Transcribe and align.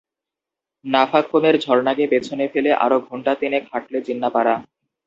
নাফাখুমের 0.85 1.55
ঝর্নাকে 1.59 2.05
পেছনে 2.07 2.45
ফেলে 2.53 2.71
আরো 2.75 2.97
ঘন্টা 3.07 3.31
তিনেক 3.35 3.63
হাঁটলে 3.71 3.99
জিন্নাপাড়া। 4.01 4.55